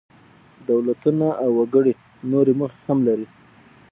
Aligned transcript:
دولتونه 0.69 1.27
او 1.43 1.49
وګړي 1.59 1.93
نورې 2.31 2.53
موخې 2.59 2.79
هم 2.85 2.99
لري. 3.07 3.27